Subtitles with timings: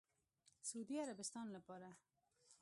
[0.69, 1.91] سعودي عربستان لپاره